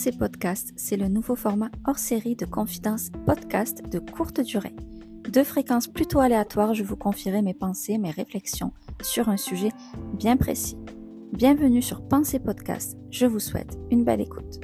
[0.00, 4.74] Pensée Podcast, c'est le nouveau format hors série de confidences podcast de courte durée.
[5.28, 9.68] De fréquences plutôt aléatoires, je vous confierai mes pensées, mes réflexions sur un sujet
[10.14, 10.78] bien précis.
[11.34, 14.60] Bienvenue sur Pensée Podcast, je vous souhaite une belle écoute.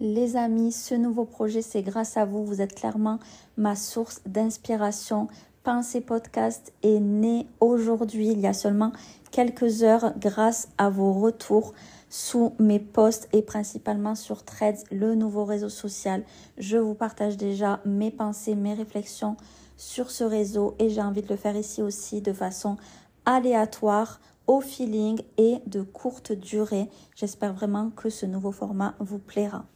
[0.00, 2.44] Les amis, ce nouveau projet, c'est grâce à vous.
[2.44, 3.20] Vous êtes clairement
[3.56, 5.28] ma source d'inspiration.
[5.62, 8.92] Pensée Podcast est né aujourd'hui, il y a seulement
[9.30, 11.74] quelques heures, grâce à vos retours
[12.08, 16.24] sous mes posts et principalement sur Threads, le nouveau réseau social.
[16.56, 19.36] Je vous partage déjà mes pensées, mes réflexions
[19.76, 22.78] sur ce réseau et j'ai envie de le faire ici aussi de façon
[23.26, 26.88] aléatoire, au feeling et de courte durée.
[27.14, 29.66] J'espère vraiment que ce nouveau format vous plaira.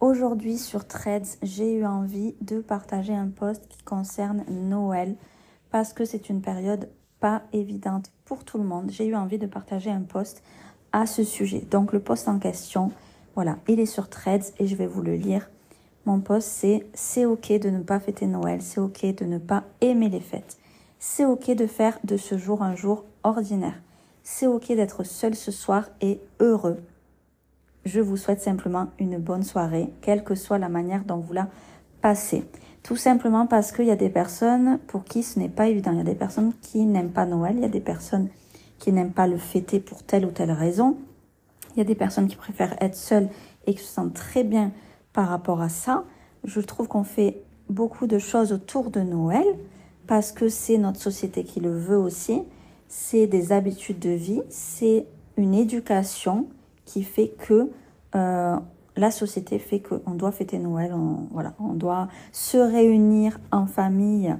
[0.00, 5.16] Aujourd'hui sur Threads, j'ai eu envie de partager un post qui concerne Noël
[5.70, 8.90] parce que c'est une période pas évidente pour tout le monde.
[8.90, 10.42] J'ai eu envie de partager un post
[10.92, 11.60] à ce sujet.
[11.70, 12.92] Donc le post en question,
[13.34, 15.48] voilà, il est sur Threads et je vais vous le lire.
[16.04, 19.64] Mon post c'est c'est OK de ne pas fêter Noël, c'est OK de ne pas
[19.80, 20.58] aimer les fêtes.
[20.98, 23.80] C'est OK de faire de ce jour un jour ordinaire.
[24.22, 26.82] C'est OK d'être seul ce soir et heureux
[27.86, 31.48] je vous souhaite simplement une bonne soirée, quelle que soit la manière dont vous la
[32.02, 32.44] passez.
[32.82, 35.92] Tout simplement parce qu'il y a des personnes pour qui ce n'est pas évident.
[35.92, 38.28] Il y a des personnes qui n'aiment pas Noël, il y a des personnes
[38.78, 40.96] qui n'aiment pas le fêter pour telle ou telle raison.
[41.74, 43.28] Il y a des personnes qui préfèrent être seules
[43.66, 44.72] et qui se sentent très bien
[45.12, 46.04] par rapport à ça.
[46.42, 49.46] Je trouve qu'on fait beaucoup de choses autour de Noël
[50.08, 52.42] parce que c'est notre société qui le veut aussi.
[52.88, 56.48] C'est des habitudes de vie, c'est une éducation
[56.86, 57.70] qui fait que
[58.14, 58.56] euh,
[58.96, 64.34] la société fait qu'on doit fêter Noël, on, voilà, on doit se réunir en famille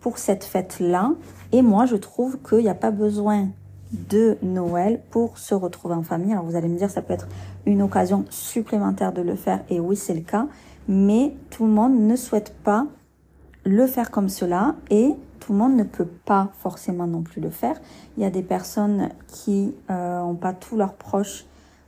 [0.00, 1.12] pour cette fête-là.
[1.50, 3.48] Et moi, je trouve qu'il n'y a pas besoin
[3.92, 6.32] de Noël pour se retrouver en famille.
[6.32, 7.28] Alors vous allez me dire, ça peut être
[7.66, 10.46] une occasion supplémentaire de le faire, et oui, c'est le cas,
[10.88, 12.86] mais tout le monde ne souhaite pas
[13.64, 17.50] le faire comme cela, et tout le monde ne peut pas forcément non plus le
[17.50, 17.80] faire.
[18.16, 21.46] Il y a des personnes qui n'ont euh, pas tous leurs proches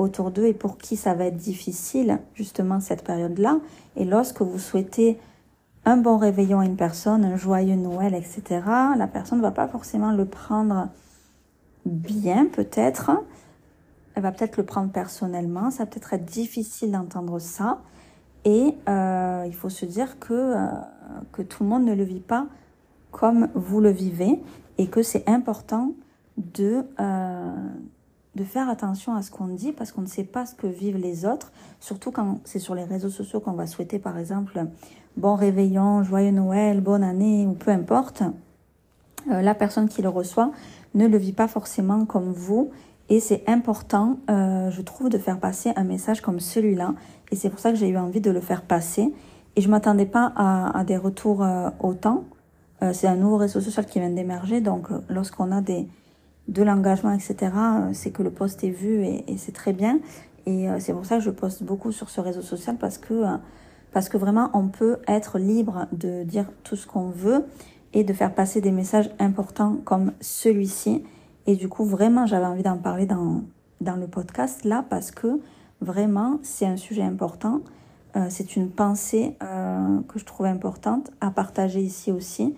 [0.00, 3.58] autour d'eux et pour qui ça va être difficile, justement, cette période-là.
[3.96, 5.18] Et lorsque vous souhaitez
[5.84, 8.62] un bon réveillon à une personne, un joyeux Noël, etc.,
[8.96, 10.88] la personne ne va pas forcément le prendre
[11.84, 13.10] bien, peut-être.
[14.14, 15.70] Elle va peut-être le prendre personnellement.
[15.70, 17.80] Ça va peut-être être difficile d'entendre ça.
[18.44, 20.66] Et euh, il faut se dire que, euh,
[21.32, 22.46] que tout le monde ne le vit pas
[23.10, 24.40] comme vous le vivez
[24.78, 25.92] et que c'est important
[26.38, 27.54] de, euh,
[28.36, 30.98] de faire attention à ce qu'on dit parce qu'on ne sait pas ce que vivent
[30.98, 34.66] les autres, surtout quand c'est sur les réseaux sociaux qu'on va souhaiter par exemple
[35.16, 38.22] bon réveillon, joyeux Noël, bonne année ou peu importe.
[39.30, 40.52] Euh, la personne qui le reçoit
[40.94, 42.70] ne le vit pas forcément comme vous
[43.08, 46.94] et c'est important, euh, je trouve, de faire passer un message comme celui-là
[47.32, 49.12] et c'est pour ça que j'ai eu envie de le faire passer
[49.56, 52.24] et je m'attendais pas à, des retours euh, autant.
[52.92, 55.86] c'est un nouveau réseau social qui vient d'émerger donc lorsqu'on a des
[56.48, 60.00] de l'engagement, etc., euh, c'est que le post est vu et, c'est très bien.
[60.46, 63.14] Et euh, c'est pour ça que je poste beaucoup sur ce réseau social parce que,
[63.14, 63.36] euh,
[63.92, 67.44] parce que vraiment, on peut être libre de dire tout ce qu'on veut
[67.92, 71.04] et de faire passer des messages importants comme celui-ci.
[71.46, 73.42] Et du coup, vraiment, j'avais envie d'en parler dans,
[73.80, 75.40] dans le podcast là parce que
[75.80, 77.62] vraiment, c'est un sujet important.
[78.28, 82.54] c'est une pensée que je trouve importante à partager ici aussi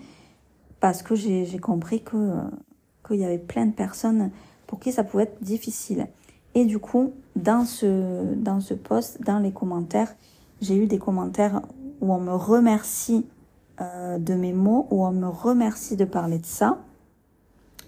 [0.81, 2.17] parce que j'ai compris que
[3.05, 4.31] qu'il y avait plein de personnes
[4.67, 6.07] pour qui ça pouvait être difficile.
[6.55, 10.13] Et du coup, dans ce, dans ce post, dans les commentaires,
[10.61, 11.61] j'ai eu des commentaires
[12.01, 13.25] où on me remercie
[13.81, 16.77] euh, de mes mots, où on me remercie de parler de ça.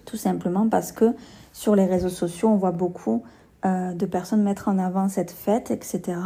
[0.04, 1.14] Tout simplement parce que
[1.52, 3.22] sur les réseaux sociaux, on voit beaucoup
[3.64, 6.18] euh, de personnes mettre en avant cette fête, etc.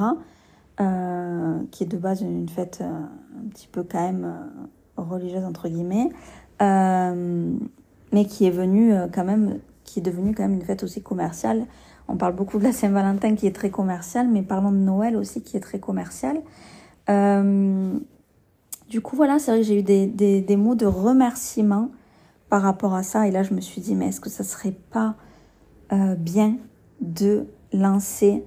[0.80, 4.34] Euh, qui est de base une fête un petit peu quand même
[4.96, 6.10] religieuse, entre guillemets
[8.12, 11.02] mais qui est venu euh, quand même, qui est devenu quand même une fête aussi
[11.02, 11.66] commerciale.
[12.08, 15.42] On parle beaucoup de la Saint-Valentin qui est très commerciale, mais parlons de Noël aussi
[15.42, 16.40] qui est très commercial.
[17.08, 17.98] Euh,
[18.88, 19.82] du coup, voilà, c'est vrai que j'ai eu
[20.42, 21.90] des, mots de remerciement
[22.48, 23.28] par rapport à ça.
[23.28, 25.14] Et là, je me suis dit, mais est-ce que ça serait pas
[25.92, 26.56] euh, bien
[27.00, 28.44] de lancer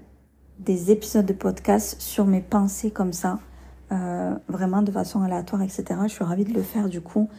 [0.59, 3.39] des épisodes de podcast sur mes pensées comme ça,
[4.47, 5.85] vraiment de façon aléatoire, etc.
[6.03, 7.29] Je suis ravie de le faire du coup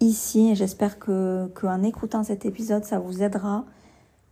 [0.00, 3.64] ici j'espère que qu'en écoutant cet épisode, ça vous aidera.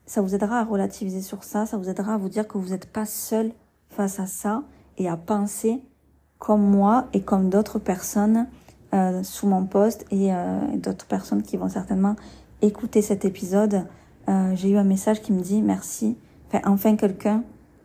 [0.07, 2.69] Ça vous aidera à relativiser sur ça, ça vous aidera à vous dire que vous
[2.69, 3.53] n'êtes pas seul
[3.91, 4.63] face à ça
[4.99, 5.83] et à penser
[6.39, 8.47] comme moi et comme d'autres personnes
[8.95, 12.15] euh, sous mon poste et euh, d'autres personnes qui vont certainement
[12.63, 13.85] écouter cet épisode.
[14.29, 16.17] Euh, J'ai eu un message qui me dit merci
[16.49, 17.43] enfin, enfin quelqu'un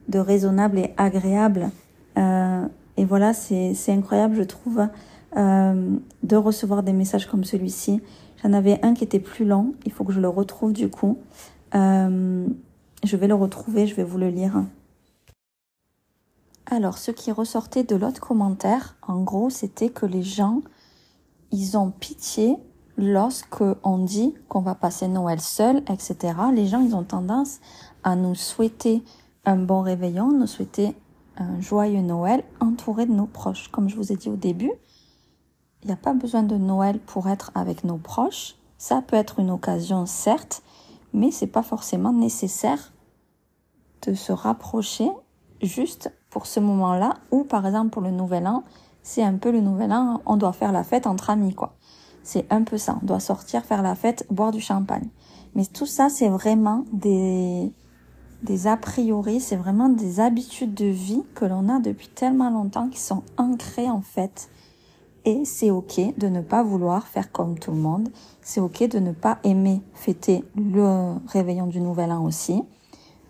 [0.10, 1.70] de raisonnable et agréable.
[2.18, 2.66] Euh,
[2.98, 4.88] et voilà, c'est incroyable, je trouve,
[5.38, 8.02] euh, de recevoir des messages comme celui-ci.
[8.44, 11.18] J'en avais un qui était plus long, il faut que je le retrouve du coup.
[11.76, 12.48] Euh,
[13.04, 14.64] je vais le retrouver, je vais vous le lire.
[16.66, 20.62] Alors, ce qui ressortait de l'autre commentaire, en gros, c'était que les gens,
[21.52, 22.56] ils ont pitié
[22.98, 26.34] lorsque on dit qu'on va passer Noël seul, etc.
[26.54, 27.60] Les gens, ils ont tendance
[28.04, 29.04] à nous souhaiter
[29.46, 30.96] un bon réveillon, nous souhaiter
[31.38, 33.70] un joyeux Noël entouré de nos proches.
[33.70, 34.72] Comme je vous ai dit au début,
[35.84, 38.56] il n'y a pas besoin de Noël pour être avec nos proches.
[38.78, 40.64] Ça peut être une occasion, certes,
[41.14, 42.92] mais c'est pas forcément nécessaire
[44.02, 45.10] de se rapprocher
[45.62, 48.64] juste pour ce moment-là ou par exemple pour le nouvel an,
[49.04, 51.76] c'est un peu le nouvel an, on doit faire la fête entre amis quoi.
[52.24, 55.10] C'est un peu ça, on doit sortir faire la fête, boire du champagne.
[55.56, 57.74] Mais tout ça c'est vraiment des
[58.44, 62.90] des a priori, c'est vraiment des habitudes de vie que l'on a depuis tellement longtemps
[62.90, 64.50] qui sont ancrées en fait.
[65.26, 68.10] Et c'est ok de ne pas vouloir faire comme tout le monde.
[68.42, 72.64] C'est ok de ne pas aimer fêter le réveillon du Nouvel An aussi.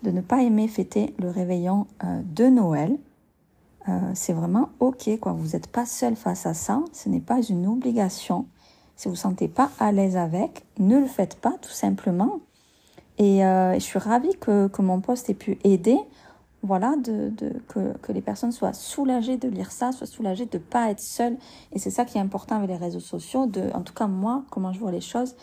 [0.02, 2.98] De ne pas aimer fêter le réveillon euh, de Noël.
[3.88, 5.32] Euh, c'est vraiment ok quoi.
[5.32, 6.82] Vous n'êtes pas seul face à ça.
[6.92, 8.46] Ce n'est pas une obligation.
[8.96, 12.40] Si vous ne vous sentez pas à l'aise avec, ne le faites pas tout simplement.
[13.18, 15.98] Et euh, je suis ravie que, que, mon poste ait pu aider,
[16.62, 20.58] voilà, de, de, que, que, les personnes soient soulagées de lire ça, soient soulagées de
[20.58, 21.36] ne pas être seules.
[21.72, 23.46] Et c'est ça qui est important avec les réseaux sociaux.
[23.46, 25.34] De, en tout cas, moi, comment je vois les choses,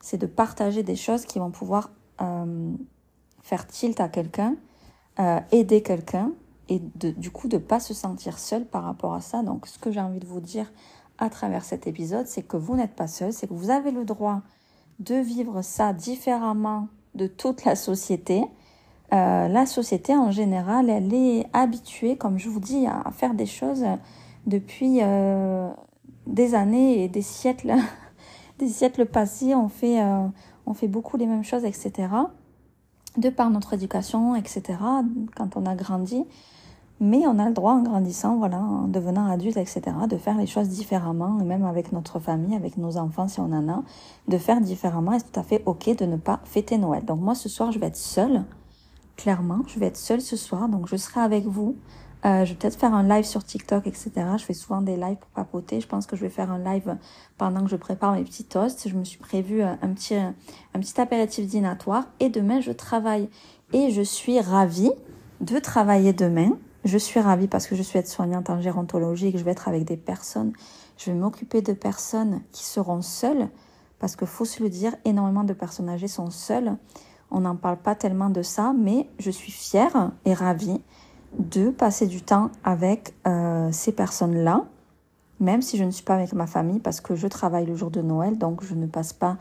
[0.00, 2.72] c'est de partager des choses qui vont pouvoir euh,
[3.42, 4.56] faire tilt à quelqu'un,
[5.20, 6.32] euh, aider quelqu'un,
[6.68, 9.42] et de, du coup, de ne pas se sentir seul par rapport à ça.
[9.42, 10.70] Donc, ce que j'ai envie de vous dire
[11.16, 14.04] à travers cet épisode, c'est que vous n'êtes pas seul, c'est que vous avez le
[14.04, 14.42] droit
[14.98, 18.44] de vivre ça différemment de toute la société.
[19.12, 23.46] Euh, la société en général, elle est habituée, comme je vous dis, à faire des
[23.46, 23.84] choses
[24.46, 25.70] depuis euh,
[26.26, 27.74] des années et des siècles,
[28.58, 29.54] des siècles passés.
[29.54, 30.26] On fait, euh,
[30.66, 32.08] on fait beaucoup les mêmes choses, etc.
[33.16, 34.62] De par notre éducation, etc.
[35.34, 36.24] Quand on a grandi,
[37.00, 40.46] mais on a le droit en grandissant, voilà, en devenant adulte, etc., de faire les
[40.46, 43.82] choses différemment, et même avec notre famille, avec nos enfants si on en a,
[44.26, 45.12] de faire différemment.
[45.12, 47.04] Et c'est tout à fait ok de ne pas fêter Noël.
[47.04, 48.44] Donc moi ce soir je vais être seule,
[49.18, 51.76] clairement, je vais être seule ce soir, donc je serai avec vous.
[52.24, 54.12] Euh, je vais peut-être faire un live sur TikTok, etc.
[54.38, 55.82] Je fais souvent des lives pour papoter.
[55.82, 56.96] Je pense que je vais faire un live
[57.36, 58.88] pendant que je prépare mes petits toasts.
[58.88, 60.34] Je me suis prévu un petit, un
[60.80, 62.06] petit apéritif dînatoire.
[62.18, 63.28] Et demain, je travaille.
[63.74, 64.90] Et je suis ravie
[65.40, 69.38] de travailler demain je suis ravie parce que je suis aide-soignante en gérontologie et que
[69.38, 70.52] je vais être avec des personnes.
[70.96, 73.48] Je vais m'occuper de personnes qui seront seules
[73.98, 76.76] parce que faut se le dire, énormément de personnes âgées sont seules.
[77.30, 80.80] On n'en parle pas tellement de ça, mais je suis fière et ravie
[81.38, 84.64] de passer du temps avec euh, ces personnes-là,
[85.40, 87.90] même si je ne suis pas avec ma famille parce que je travaille le jour
[87.90, 89.36] de Noël, donc je ne passe pas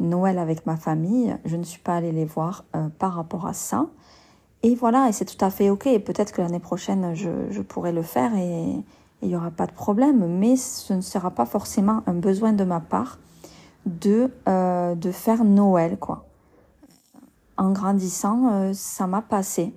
[0.00, 1.36] Noël avec ma famille.
[1.44, 3.86] Je ne suis pas allée les voir euh, par rapport à ça.
[4.62, 5.84] Et voilà, et c'est tout à fait ok.
[6.04, 8.82] Peut-être que l'année prochaine, je, je, pourrai le faire et
[9.22, 10.26] il n'y aura pas de problème.
[10.38, 13.18] Mais ce ne sera pas forcément un besoin de ma part
[13.84, 16.25] de, euh, de faire Noël, quoi.
[17.58, 19.74] En grandissant, euh, ça m'a passé.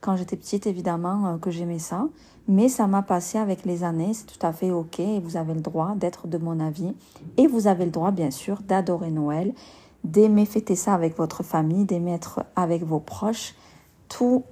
[0.00, 2.08] Quand j'étais petite, évidemment, euh, que j'aimais ça.
[2.48, 4.14] Mais ça m'a passé avec les années.
[4.14, 4.98] C'est tout à fait ok.
[4.98, 6.92] Et vous avez le droit d'être de mon avis.
[7.36, 9.54] Et vous avez le droit, bien sûr, d'adorer Noël,
[10.02, 13.54] d'aimer fêter ça avec votre famille, d'aimer être avec vos proches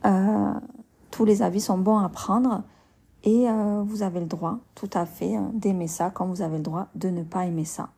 [0.07, 0.53] euh,
[1.11, 2.63] tous les avis sont bons à prendre
[3.25, 3.47] et
[3.85, 7.09] vous avez le droit, tout à fait, d'aimer ça comme vous avez le droit de
[7.09, 7.89] ne pas aimer ça.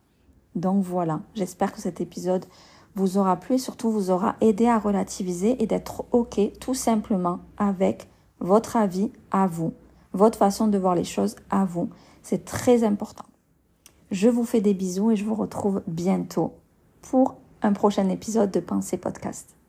[0.54, 2.46] Donc voilà, j'espère que cet épisode
[2.94, 7.40] vous aura plu et surtout vous aura aidé à relativiser et d'être OK tout simplement
[7.56, 8.08] avec
[8.40, 9.72] votre avis à vous,
[10.12, 11.90] votre façon de voir les choses à vous.
[12.22, 13.24] C'est très important.
[14.10, 16.54] Je vous fais des bisous et je vous retrouve bientôt
[17.02, 19.59] pour un prochain épisode de Pensée Podcast.